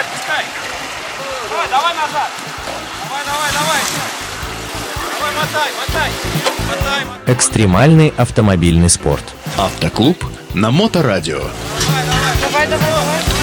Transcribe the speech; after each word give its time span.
отпускай. 0.00 0.44
Давай, 1.50 1.68
давай 1.68 1.94
назад. 1.94 2.30
Давай, 3.04 3.24
давай, 3.24 3.50
давай. 3.52 3.80
Давай, 5.18 5.32
мотай, 5.36 5.70
мотай. 5.78 6.10
Мотай, 6.68 7.04
мотай. 7.04 7.34
Экстремальный 7.34 8.12
автомобильный 8.16 8.88
спорт. 8.90 9.24
Автоклуб 9.58 10.24
на 10.54 10.70
Моторадио. 10.70 11.40
Давай, 12.40 12.66
давай, 12.66 12.66
давай. 12.66 13.40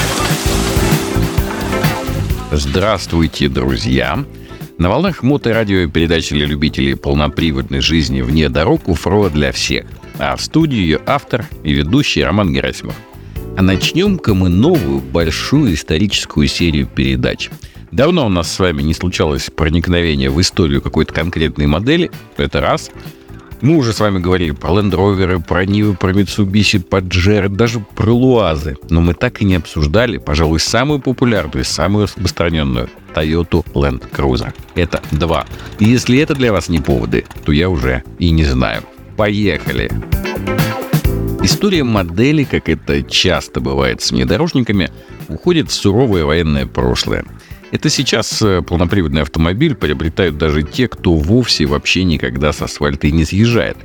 Здравствуйте, 2.52 3.50
друзья! 3.50 4.26
На 4.78 4.90
волнах 4.90 5.22
моторадио 5.22 5.90
передачи 5.90 6.34
для 6.34 6.46
любителей 6.46 6.96
полноприводной 6.96 7.82
жизни 7.82 8.22
вне 8.22 8.48
дорог 8.48 8.88
УФРО 8.88 9.30
для 9.30 9.52
всех. 9.52 9.86
А 10.18 10.36
в 10.36 10.42
студии 10.42 10.78
ее 10.78 11.02
автор 11.06 11.46
и 11.64 11.74
ведущий 11.74 12.24
Роман 12.24 12.54
Герасимов. 12.54 12.96
А 13.58 13.64
начнем-ка 13.64 14.36
мы 14.36 14.50
новую 14.50 15.00
большую 15.00 15.74
историческую 15.74 16.48
серию 16.48 16.86
передач. 16.86 17.50
Давно 17.92 18.28
у 18.28 18.30
нас 18.30 18.52
с 18.52 18.60
вами 18.60 18.84
не 18.84 18.94
случалось 18.94 19.50
проникновение 19.50 20.30
в 20.30 20.40
историю 20.40 20.80
какой-то 20.80 21.12
конкретной 21.12 21.66
модели. 21.66 22.12
Это 22.38 22.62
раз. 22.62 22.92
Мы 23.62 23.76
уже 23.76 23.94
с 23.94 24.00
вами 24.00 24.20
говорили 24.20 24.52
про 24.52 24.70
Land 24.70 24.92
Rover, 24.92 25.44
про 25.44 25.66
Нивы, 25.66 25.96
про 25.96 26.12
Mitsubishi, 26.12 26.88
Pajero, 26.88 27.50
даже 27.50 27.80
про 27.80 28.12
Луазы. 28.12 28.78
Но 28.92 29.02
мы 29.02 29.16
так 29.16 29.42
и 29.42 29.46
не 29.46 29.56
обсуждали, 29.56 30.20
пожалуй, 30.20 30.60
самую 30.60 31.00
популярную 31.00 31.66
самую 31.66 32.04
распространенную 32.04 32.92
Toyota 33.16 33.66
Land 33.74 34.04
Cruiser. 34.16 34.54
Это 34.76 35.02
два. 35.10 35.48
И 35.80 35.86
если 35.86 36.20
это 36.20 36.36
для 36.36 36.54
вас 36.54 36.70
не 36.70 36.78
поводы, 36.78 37.26
то 37.44 37.52
я 37.52 37.70
уже 37.70 38.04
и 38.20 38.30
не 38.30 38.46
знаю. 38.46 38.84
Поехали! 39.16 39.90
История 41.48 41.86
модели, 41.86 42.44
как 42.44 42.68
это 42.68 43.02
часто 43.02 43.62
бывает 43.62 44.02
с 44.02 44.12
внедорожниками, 44.12 44.92
уходит 45.30 45.70
в 45.70 45.74
суровое 45.74 46.26
военное 46.26 46.66
прошлое. 46.66 47.24
Это 47.72 47.90
сейчас 47.90 48.42
э, 48.42 48.62
полноприводный 48.62 49.22
автомобиль 49.22 49.74
приобретают 49.74 50.38
даже 50.38 50.64
те, 50.64 50.90
кто 50.90 51.14
вовсе 51.14 51.66
вообще 51.66 52.04
никогда 52.04 52.52
с 52.52 52.62
асфальта 52.62 53.08
и 53.08 53.14
не 53.14 53.24
съезжает. 53.24 53.78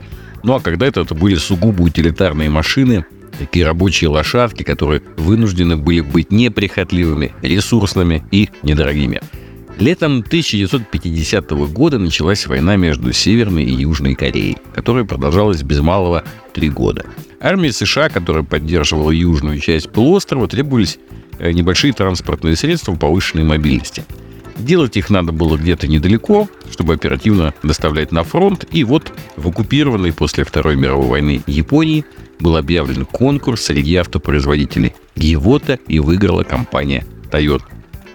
Ну 0.42 0.54
а 0.54 0.60
когда-то 0.60 1.02
это 1.02 1.14
были 1.14 1.36
сугубо 1.36 1.82
утилитарные 1.82 2.50
машины, 2.50 3.06
такие 3.38 3.64
рабочие 3.64 4.10
лошадки, 4.10 4.64
которые 4.64 5.00
вынуждены 5.16 5.76
были 5.76 6.00
быть 6.00 6.32
неприхотливыми, 6.32 7.30
ресурсными 7.42 8.24
и 8.32 8.48
недорогими. 8.64 9.20
Летом 9.78 10.18
1950 10.18 11.50
года 11.72 12.00
началась 12.00 12.44
война 12.48 12.74
между 12.74 13.12
Северной 13.12 13.64
и 13.64 13.72
Южной 13.72 14.16
Кореей, 14.16 14.58
которая 14.74 15.04
продолжалась 15.04 15.62
без 15.62 15.78
малого 15.78 16.24
три 16.52 16.68
года. 16.68 17.06
Армии 17.42 17.70
США, 17.70 18.08
которая 18.08 18.44
поддерживала 18.44 19.10
южную 19.10 19.58
часть 19.58 19.90
полуострова, 19.90 20.46
требовались 20.46 21.00
э, 21.40 21.50
небольшие 21.50 21.92
транспортные 21.92 22.54
средства 22.54 22.94
повышенной 22.94 23.42
мобильности. 23.42 24.04
Делать 24.56 24.96
их 24.96 25.10
надо 25.10 25.32
было 25.32 25.56
где-то 25.56 25.88
недалеко, 25.88 26.48
чтобы 26.70 26.94
оперативно 26.94 27.52
доставлять 27.64 28.12
на 28.12 28.22
фронт. 28.22 28.64
И 28.70 28.84
вот 28.84 29.12
в 29.34 29.48
оккупированной 29.48 30.12
после 30.12 30.44
Второй 30.44 30.76
мировой 30.76 31.08
войны 31.08 31.42
Японии 31.48 32.04
был 32.38 32.56
объявлен 32.56 33.06
конкурс 33.06 33.62
среди 33.62 33.96
автопроизводителей 33.96 34.94
Гевота 35.16 35.80
и 35.88 35.98
выиграла 35.98 36.44
компания 36.44 37.04
Toyota. 37.32 37.64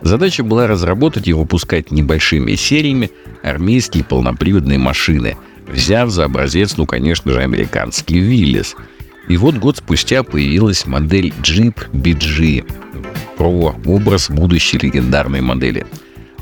Задача 0.01 0.43
была 0.43 0.67
разработать 0.67 1.27
и 1.27 1.33
выпускать 1.33 1.91
небольшими 1.91 2.55
сериями 2.55 3.11
армейские 3.43 4.05
полноприводные 4.05 4.77
машины, 4.77 5.35
взяв 5.67 6.11
за 6.11 6.25
образец, 6.25 6.77
ну, 6.77 6.85
конечно 6.85 7.33
же, 7.33 7.41
американский 7.41 8.19
Виллис– 8.19 8.77
и 9.27 9.37
вот 9.37 9.55
год 9.55 9.77
спустя 9.77 10.23
появилась 10.23 10.85
модель 10.85 11.33
Jeep 11.41 11.75
BG, 11.91 12.65
про 13.37 13.75
образ 13.85 14.29
будущей 14.29 14.77
легендарной 14.79 15.41
модели. 15.41 15.85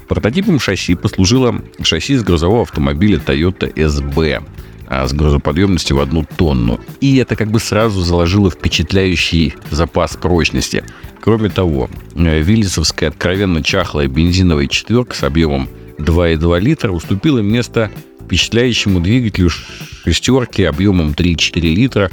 Прототипом 0.07 0.59
шасси 0.59 0.95
послужило 0.95 1.61
шасси 1.81 2.15
с 2.15 2.23
грузового 2.23 2.61
автомобиля 2.61 3.19
Toyota 3.19 3.73
SB 3.73 4.43
а 4.87 5.07
с 5.07 5.13
грузоподъемностью 5.13 5.97
в 5.97 5.99
одну 5.99 6.25
тонну. 6.37 6.79
И 7.01 7.17
это 7.17 7.35
как 7.35 7.49
бы 7.49 7.59
сразу 7.59 8.01
заложило 8.01 8.51
впечатляющий 8.51 9.55
запас 9.71 10.15
прочности. 10.15 10.83
Кроме 11.21 11.49
того, 11.49 11.89
виллисовская 12.13 13.09
откровенно 13.09 13.63
чахлая 13.63 14.07
бензиновая 14.07 14.67
четверка 14.67 15.15
с 15.15 15.23
объемом 15.23 15.69
2,2 15.97 16.59
литра 16.59 16.91
уступила 16.91 17.39
место 17.39 17.89
впечатляющему 18.25 18.99
двигателю 18.99 19.49
шестерки 19.49 20.63
объемом 20.63 21.11
3,4 21.11 21.61
литра 21.61 22.11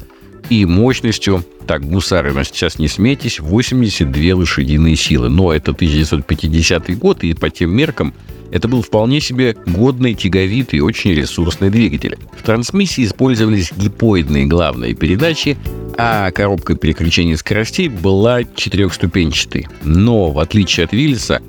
и 0.53 0.67
мощностью, 0.67 1.45
так, 1.67 1.83
гусары, 1.85 2.33
но 2.33 2.45
сейчас 2.45 2.79
не 2.79 2.89
смейтесь, 2.89 3.41
82 3.41 4.37
лошадиные 4.37 4.97
силы. 4.97 5.31
Но 5.31 5.53
это 5.53 5.71
1950 5.71 6.99
год, 6.99 7.25
и 7.25 7.33
по 7.33 7.49
тем 7.49 7.71
меркам 7.71 8.13
это 8.51 8.69
был 8.69 8.83
вполне 8.83 9.23
себе 9.23 9.57
годный, 9.65 10.13
тяговитый 10.13 10.81
очень 10.81 11.15
ресурсный 11.15 11.71
двигатель. 11.71 12.19
В 12.39 12.43
трансмиссии 12.43 13.05
использовались 13.05 13.73
гипоидные 13.75 14.45
главные 14.45 14.95
передачи, 14.95 15.57
а 15.97 16.31
коробка 16.33 16.75
переключения 16.75 17.37
скоростей 17.37 17.89
была 17.89 18.45
четырехступенчатой. 18.45 19.69
Но, 19.85 20.31
в 20.31 20.39
отличие 20.39 20.85
от 20.85 20.93
Виллиса, 20.93 21.41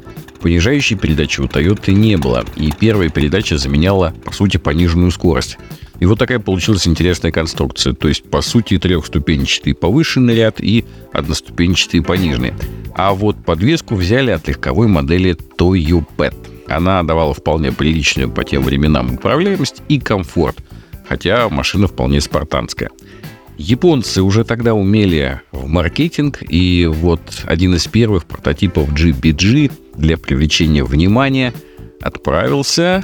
понижающей 0.44 0.98
передачи 0.98 1.40
у 1.40 1.46
Toyota 1.46 1.94
не 1.94 2.18
было, 2.18 2.44
и 2.58 2.70
первая 2.78 3.08
передача 3.08 3.58
заменяла, 3.58 4.14
по 4.26 4.34
сути, 4.34 4.58
пониженную 4.58 5.10
скорость. 5.10 5.58
И 6.02 6.06
вот 6.06 6.20
такая 6.20 6.40
получилась 6.40 6.86
интересная 6.86 7.32
конструкция. 7.32 7.94
То 7.94 8.10
есть, 8.10 8.30
по 8.30 8.42
сути, 8.42 8.78
трехступенчатый 8.78 9.74
повышенный 9.74 10.36
ряд 10.36 10.60
и 10.60 10.84
одноступенчатый 11.14 12.04
пониженный. 12.04 12.54
А 12.94 13.14
вот 13.14 13.38
подвеску 13.46 13.96
взяли 13.96 14.32
от 14.32 14.46
легковой 14.50 14.88
модели 14.88 15.38
Toyopet. 15.58 16.36
Она 16.68 17.04
давала 17.04 17.34
вполне 17.34 17.72
приличную 17.72 18.30
по 18.30 18.44
тем 18.44 18.64
временам 18.64 19.14
управляемость 19.14 19.82
и 19.88 19.98
комфорт, 19.98 20.58
хотя 21.08 21.48
машина 21.48 21.88
вполне 21.88 22.20
спартанская. 22.20 22.90
Японцы 23.58 24.22
уже 24.22 24.44
тогда 24.44 24.74
умели 24.74 25.42
в 25.52 25.68
маркетинг, 25.68 26.42
и 26.48 26.90
вот 26.92 27.22
один 27.46 27.76
из 27.76 27.88
первых 27.88 28.26
прототипов 28.26 28.90
GBG 28.90 29.72
для 29.96 30.18
привлечения 30.18 30.84
внимания 30.84 31.54
отправился 32.02 33.04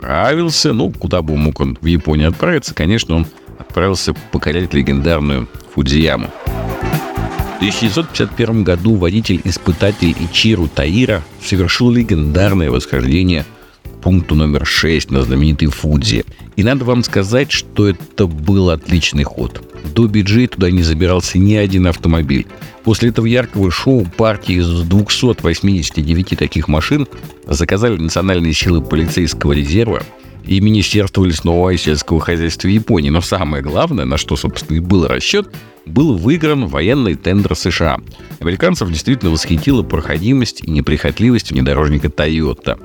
отправился, 0.00 0.72
ну, 0.72 0.90
куда 0.90 1.22
бы 1.22 1.36
мог 1.36 1.60
он 1.60 1.78
в 1.80 1.86
Японию 1.86 2.28
отправиться, 2.28 2.74
конечно, 2.74 3.16
он 3.16 3.26
отправился 3.58 4.14
покорять 4.32 4.72
легендарную 4.72 5.46
Фудзияму. 5.74 6.30
В 6.46 7.56
1951 7.56 8.64
году 8.64 8.96
водитель-испытатель 8.96 10.16
Ичиру 10.18 10.66
Таира 10.66 11.22
совершил 11.44 11.90
легендарное 11.90 12.70
восхождение 12.70 13.44
пункту 14.02 14.34
номер 14.34 14.66
6 14.66 15.10
на 15.10 15.22
знаменитой 15.22 15.68
Фудзи. 15.68 16.24
И 16.56 16.62
надо 16.62 16.84
вам 16.84 17.04
сказать, 17.04 17.50
что 17.50 17.88
это 17.88 18.26
был 18.26 18.70
отличный 18.70 19.24
ход. 19.24 19.62
До 19.94 20.06
биджей 20.06 20.46
туда 20.46 20.70
не 20.70 20.82
забирался 20.82 21.38
ни 21.38 21.54
один 21.54 21.86
автомобиль. 21.86 22.46
После 22.84 23.10
этого 23.10 23.26
яркого 23.26 23.70
шоу 23.70 24.04
партии 24.04 24.56
из 24.56 24.82
289 24.82 26.38
таких 26.38 26.68
машин 26.68 27.06
заказали 27.46 27.96
национальные 27.96 28.52
силы 28.52 28.80
полицейского 28.82 29.52
резерва 29.52 30.02
и 30.44 30.60
Министерство 30.60 31.24
лесного 31.24 31.70
и 31.70 31.76
сельского 31.76 32.20
хозяйства 32.20 32.68
Японии. 32.68 33.10
Но 33.10 33.20
самое 33.20 33.62
главное, 33.62 34.04
на 34.04 34.16
что, 34.16 34.36
собственно, 34.36 34.78
и 34.78 34.80
был 34.80 35.06
расчет, 35.06 35.48
был 35.86 36.16
выигран 36.16 36.66
военный 36.66 37.14
тендер 37.14 37.54
США. 37.54 37.98
Американцев 38.40 38.88
действительно 38.88 39.30
восхитила 39.30 39.82
проходимость 39.82 40.62
и 40.62 40.70
неприхотливость 40.70 41.52
внедорожника 41.52 42.08
Toyota. 42.08 42.78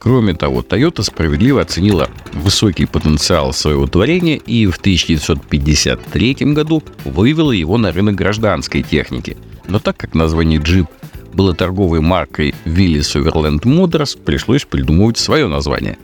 Кроме 0.00 0.32
того, 0.32 0.62
Toyota 0.62 1.02
справедливо 1.02 1.60
оценила 1.60 2.08
высокий 2.32 2.86
потенциал 2.86 3.52
своего 3.52 3.86
творения 3.86 4.36
и 4.36 4.66
в 4.66 4.78
1953 4.78 6.34
году 6.54 6.82
вывела 7.04 7.52
его 7.52 7.76
на 7.76 7.92
рынок 7.92 8.14
гражданской 8.14 8.82
техники. 8.82 9.36
Но 9.68 9.78
так 9.78 9.98
как 9.98 10.14
название 10.14 10.58
Jeep 10.58 10.86
было 11.34 11.54
торговой 11.54 12.00
маркой 12.00 12.54
Willys 12.64 13.14
Overland 13.14 13.60
Motors, 13.64 14.18
пришлось 14.18 14.64
придумывать 14.64 15.18
свое 15.18 15.48
название. 15.48 15.98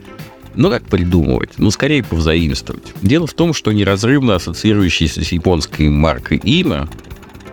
Но 0.53 0.69
как 0.69 0.83
придумывать? 0.83 1.53
Ну, 1.57 1.71
скорее 1.71 2.03
повзаимствовать. 2.03 2.93
Дело 3.01 3.25
в 3.25 3.33
том, 3.33 3.51
что 3.51 3.71
неразрывно 3.71 4.35
ассоциирующееся 4.35 5.23
с 5.23 5.31
японской 5.31 5.89
маркой 5.89 6.37
имя 6.37 6.87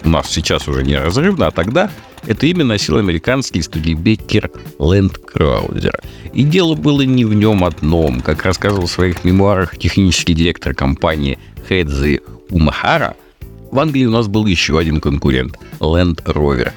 у 0.04 0.10
нас 0.10 0.30
сейчас 0.30 0.68
уже 0.68 0.84
неразрывно, 0.84 1.46
а 1.46 1.50
тогда 1.50 1.90
это 2.26 2.46
имя 2.46 2.64
носил 2.64 2.96
американский 2.96 3.62
студийбекер 3.62 4.50
Лэнд 4.78 5.18
Краузер. 5.18 6.00
И 6.32 6.42
дело 6.42 6.74
было 6.74 7.02
не 7.02 7.24
в 7.24 7.34
нем 7.34 7.64
одном. 7.64 8.20
Как 8.20 8.44
рассказывал 8.44 8.86
в 8.86 8.90
своих 8.90 9.24
мемуарах 9.24 9.76
технический 9.76 10.34
директор 10.34 10.74
компании 10.74 11.38
Хэдзи 11.68 12.22
Умахара, 12.50 13.16
в 13.70 13.78
Англии 13.78 14.06
у 14.06 14.10
нас 14.10 14.28
был 14.28 14.46
еще 14.46 14.78
один 14.78 15.00
конкурент– 15.00 15.58
Land 15.80 16.22
Rover. 16.24 16.72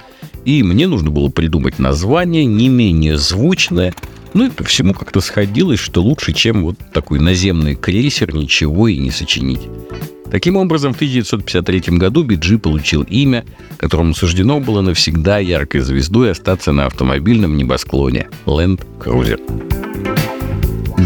И 0.45 0.63
мне 0.63 0.87
нужно 0.87 1.11
было 1.11 1.29
придумать 1.29 1.77
название 1.77 2.45
не 2.45 2.69
менее 2.69 3.17
звучное, 3.17 3.93
ну 4.33 4.47
и 4.47 4.49
по 4.49 4.63
всему 4.63 4.93
как-то 4.93 5.21
сходилось, 5.21 5.79
что 5.79 6.01
лучше, 6.01 6.33
чем 6.33 6.63
вот 6.63 6.77
такой 6.93 7.19
наземный 7.19 7.75
крейсер, 7.75 8.33
ничего 8.33 8.87
и 8.87 8.97
не 8.97 9.11
сочинить. 9.11 9.61
Таким 10.31 10.57
образом, 10.57 10.93
в 10.93 10.97
1953 10.97 11.97
году 11.97 12.25
BG 12.25 12.59
получил 12.59 13.03
имя, 13.03 13.45
которому 13.77 14.13
суждено 14.13 14.59
было 14.59 14.81
навсегда 14.81 15.39
яркой 15.39 15.81
звездой 15.81 16.31
остаться 16.31 16.73
на 16.73 16.85
автомобильном 16.85 17.55
небосклоне– 17.55 18.27
Land 18.45 18.85
Cruiser. 18.99 19.39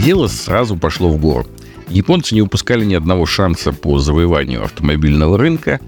Дело 0.04 0.28
сразу 0.28 0.76
пошло 0.76 1.10
в 1.10 1.18
гору. 1.20 1.46
Японцы 1.90 2.34
не 2.34 2.42
упускали 2.42 2.84
ни 2.84 2.96
одного 2.96 3.26
шанса 3.26 3.72
по 3.72 4.00
завоеванию 4.00 4.64
автомобильного 4.64 5.38
рынка. 5.38 5.80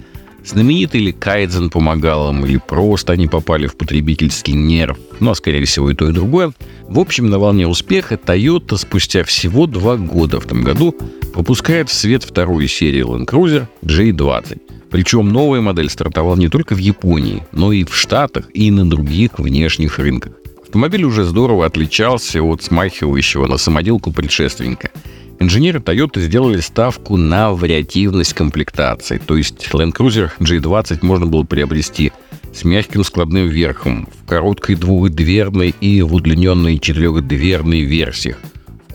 Знаменитый 0.45 0.99
ли 0.99 1.11
Кайдзен 1.13 1.69
помогал 1.69 2.31
им, 2.31 2.45
или 2.45 2.57
просто 2.57 3.13
они 3.13 3.27
попали 3.27 3.65
в 3.65 3.77
потребительский 3.77 4.53
нерв, 4.53 4.97
ну, 5.21 5.31
а 5.31 5.35
скорее 5.35 5.63
всего 5.63 5.89
и 5.89 5.95
то, 5.95 6.09
и 6.09 6.11
другое. 6.11 6.51
В 6.89 6.99
общем, 6.99 7.29
на 7.29 7.39
волне 7.39 7.65
успеха 7.65 8.15
Toyota 8.15 8.77
спустя 8.77 9.23
всего 9.23 9.65
два 9.65 9.95
года 9.95 10.41
в 10.41 10.45
том 10.45 10.63
году 10.63 10.95
выпускает 11.33 11.89
в 11.89 11.93
свет 11.93 12.23
вторую 12.23 12.67
серию 12.67 13.07
Land 13.07 13.25
Cruiser 13.25 13.67
J20. 13.83 14.61
Причем 14.89 15.29
новая 15.29 15.61
модель 15.61 15.89
стартовала 15.89 16.35
не 16.35 16.49
только 16.49 16.75
в 16.75 16.77
Японии, 16.77 17.43
но 17.51 17.71
и 17.71 17.83
в 17.83 17.95
Штатах 17.95 18.45
и 18.53 18.69
на 18.71 18.89
других 18.89 19.39
внешних 19.39 19.99
рынках. 19.99 20.33
Автомобиль 20.61 21.03
уже 21.03 21.23
здорово 21.23 21.65
отличался 21.65 22.41
от 22.41 22.63
смахивающего 22.63 23.47
на 23.47 23.57
самоделку 23.57 24.11
предшественника– 24.11 24.91
Инженеры 25.43 25.79
Toyota 25.79 26.21
сделали 26.21 26.61
ставку 26.61 27.17
на 27.17 27.51
вариативность 27.51 28.33
комплектации, 28.33 29.17
то 29.17 29.35
есть 29.35 29.67
Land 29.73 29.93
Cruiser 29.93 30.31
G20 30.39 30.99
можно 31.01 31.25
было 31.25 31.43
приобрести 31.43 32.13
с 32.53 32.63
мягким 32.63 33.03
складным 33.03 33.49
верхом, 33.49 34.07
в 34.21 34.25
короткой 34.25 34.75
двухдверной 34.75 35.75
и 35.81 36.01
в 36.01 36.13
удлиненной 36.13 36.79
четырехдверной 36.79 37.81
версиях, 37.81 38.39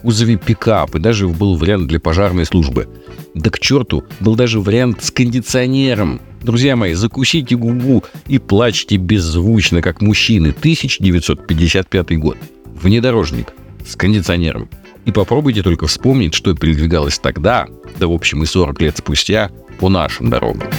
кузове 0.01 0.37
пикап 0.37 0.95
и 0.95 0.99
даже 0.99 1.27
был 1.27 1.55
вариант 1.55 1.87
для 1.87 1.99
пожарной 1.99 2.45
службы. 2.45 2.87
Да 3.33 3.49
к 3.49 3.59
черту, 3.59 4.03
был 4.19 4.35
даже 4.35 4.59
вариант 4.59 5.03
с 5.03 5.11
кондиционером. 5.11 6.21
Друзья 6.41 6.75
мои, 6.75 6.93
закусите 6.93 7.55
губу 7.55 8.03
и 8.27 8.39
плачьте 8.39 8.97
беззвучно, 8.97 9.81
как 9.81 10.01
мужчины. 10.01 10.49
1955 10.49 12.17
год. 12.17 12.37
Внедорожник 12.81 13.53
с 13.85 13.95
кондиционером. 13.95 14.69
И 15.05 15.11
попробуйте 15.11 15.63
только 15.63 15.87
вспомнить, 15.87 16.33
что 16.33 16.53
передвигалось 16.53 17.19
тогда, 17.19 17.67
да 17.97 18.07
в 18.07 18.11
общем 18.11 18.43
и 18.43 18.45
40 18.45 18.81
лет 18.81 18.97
спустя, 18.97 19.49
по 19.79 19.89
нашим 19.89 20.29
дорогам. 20.29 20.69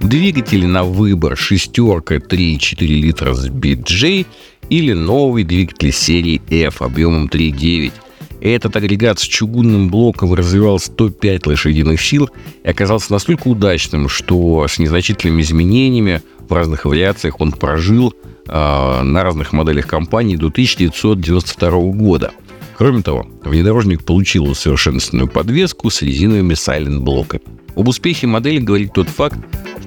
Двигатели 0.00 0.66
на 0.66 0.82
выбор 0.82 1.36
шестерка 1.36 2.16
3,4 2.16 2.86
литра 2.86 3.34
с 3.34 3.48
BJ 3.48 4.26
или 4.70 4.92
новый 4.92 5.44
двигатель 5.44 5.92
серии 5.92 6.40
F 6.48 6.80
объемом 6.80 7.26
3,9. 7.26 7.92
Этот 8.40 8.74
агрегат 8.74 9.18
с 9.18 9.22
чугунным 9.22 9.90
блоком 9.90 10.32
развивал 10.32 10.78
105 10.78 11.46
лошадиных 11.46 12.00
сил 12.00 12.30
и 12.64 12.68
оказался 12.68 13.12
настолько 13.12 13.48
удачным, 13.48 14.08
что 14.08 14.66
с 14.66 14.78
незначительными 14.78 15.42
изменениями 15.42 16.22
в 16.48 16.52
разных 16.54 16.86
вариациях 16.86 17.40
он 17.40 17.52
прожил 17.52 18.14
э, 18.48 19.02
на 19.02 19.22
разных 19.22 19.52
моделях 19.52 19.86
компании 19.86 20.36
до 20.36 20.46
1992 20.46 21.70
года– 21.92 22.32
Кроме 22.80 23.02
того, 23.02 23.26
внедорожник 23.44 24.04
получил 24.04 24.46
усовершенствованную 24.46 25.28
подвеску 25.28 25.90
с 25.90 26.00
резиновыми 26.00 26.54
сайлент-блоками. 26.54 27.42
Об 27.76 27.88
успехе 27.88 28.26
модели 28.26 28.56
говорит 28.56 28.94
тот 28.94 29.06
факт, 29.06 29.36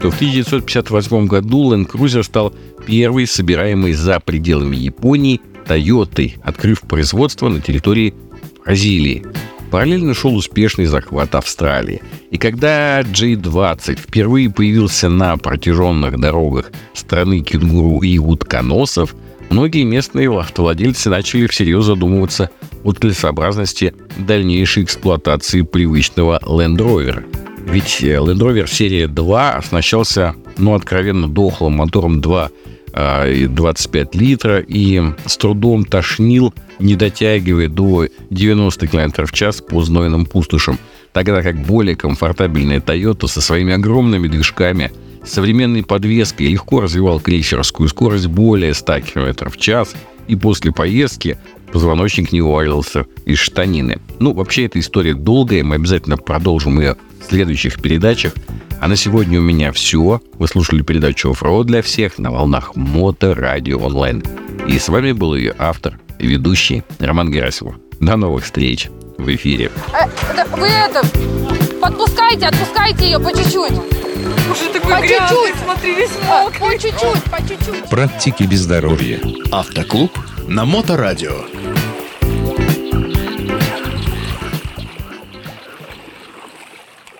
что 0.03 0.11
в 0.11 0.15
1958 0.15 1.27
году 1.27 1.71
Land 1.71 1.89
Cruiser 1.89 2.23
стал 2.23 2.53
первой 2.85 3.25
собираемой 3.25 3.93
за 3.93 4.19
пределами 4.19 4.75
Японии 4.75 5.39
Toyota, 5.65 6.33
открыв 6.43 6.81
производство 6.81 7.47
на 7.47 7.61
территории 7.61 8.13
Бразилии. 8.65 9.25
Параллельно 9.71 10.13
шел 10.13 10.35
успешный 10.35 10.87
захват 10.87 11.35
Австралии. 11.35 12.01
И 12.31 12.37
когда 12.37 13.01
J-20 13.01 13.97
впервые 13.97 14.49
появился 14.49 15.07
на 15.07 15.37
протяженных 15.37 16.19
дорогах 16.19 16.73
страны 16.93 17.39
кенгуру 17.39 18.01
и 18.01 18.17
утконосов, 18.17 19.15
многие 19.49 19.85
местные 19.85 20.29
автовладельцы 20.37 21.09
начали 21.09 21.47
всерьез 21.47 21.85
задумываться 21.85 22.49
о 22.83 22.91
целесообразности 22.91 23.93
дальнейшей 24.17 24.83
эксплуатации 24.83 25.61
привычного 25.61 26.41
Land 26.43 26.79
Rover. 26.79 27.23
Ведь 27.73 28.03
Land 28.03 28.37
Rover 28.37 28.69
серии 28.69 29.07
2 29.07 29.53
оснащался, 29.53 30.35
ну, 30.57 30.75
откровенно 30.75 31.27
дохлым 31.27 31.73
мотором 31.73 32.21
2 32.21 32.51
25 33.47 34.09
а, 34.13 34.17
литра 34.19 34.59
и 34.59 35.01
с 35.25 35.37
трудом 35.37 35.83
тошнил, 35.83 36.53
не 36.77 36.95
дотягивая 36.95 37.69
до 37.69 38.05
90 38.29 38.87
км 38.87 39.25
в 39.25 39.31
час 39.31 39.59
по 39.59 39.81
знойным 39.81 40.27
пустошам, 40.27 40.77
тогда 41.13 41.41
как 41.41 41.63
более 41.63 41.95
комфортабельная 41.95 42.79
Toyota 42.79 43.27
со 43.27 43.41
своими 43.41 43.73
огромными 43.73 44.27
движками– 44.27 44.91
современной 45.25 45.83
подвеской 45.83 46.47
легко 46.47 46.81
развивал 46.81 47.19
крейсерскую 47.19 47.89
скорость 47.89 48.27
более 48.27 48.73
100 48.73 49.01
км 49.01 49.49
в 49.49 49.57
час, 49.57 49.93
и 50.27 50.35
после 50.35 50.71
поездки 50.71 51.37
позвоночник 51.71 52.31
не 52.31 52.41
увалился 52.41 53.05
из 53.25 53.39
штанины. 53.39 53.99
Ну, 54.19 54.33
вообще, 54.33 54.65
эта 54.65 54.79
история 54.79 55.13
долгая, 55.13 55.63
мы 55.63 55.75
обязательно 55.75 56.17
продолжим 56.17 56.79
ее 56.79 56.95
следующих 57.29 57.81
передачах. 57.81 58.33
А 58.79 58.87
на 58.87 58.95
сегодня 58.95 59.39
у 59.39 59.43
меня 59.43 59.71
все. 59.71 60.21
Вы 60.33 60.47
слушали 60.47 60.81
передачу 60.81 61.31
«Оффроуд 61.31 61.67
для 61.67 61.81
всех» 61.81 62.19
на 62.19 62.31
волнах 62.31 62.75
Мото 62.75 63.33
Радио 63.33 63.79
Онлайн. 63.79 64.23
И 64.67 64.77
с 64.77 64.89
вами 64.89 65.13
был 65.13 65.35
ее 65.35 65.55
автор 65.57 65.99
и 66.19 66.27
ведущий 66.27 66.83
Роман 66.99 67.31
Герасимов. 67.31 67.75
До 67.99 68.17
новых 68.17 68.43
встреч 68.43 68.89
в 69.17 69.33
эфире. 69.35 69.71
Э, 69.93 70.07
вы 70.57 70.67
это, 70.67 71.01
подпускайте, 71.81 72.47
отпускайте 72.47 73.05
ее 73.05 73.19
по 73.19 73.31
чуть-чуть. 73.31 73.71
Уже 74.51 74.69
такой 74.73 74.95
по 74.95 75.01
чуть-чуть. 75.01 75.55
смотри, 75.63 75.95
весь 75.95 76.11
мокрый. 76.27 76.59
По 76.59 76.77
чуть-чуть, 76.77 77.23
по 77.23 77.37
чуть-чуть. 77.47 77.89
Практики 77.89 78.43
без 78.43 78.59
здоровья. 78.61 79.19
Автоклуб 79.51 80.11
на 80.47 80.65
Моторадио. 80.65 81.45